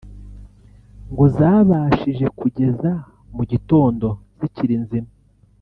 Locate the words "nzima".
4.83-5.11